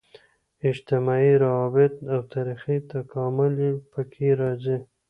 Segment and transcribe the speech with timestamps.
[0.69, 4.77] اجتماعي روابط او تاریخي تکامل یې په کې راځي.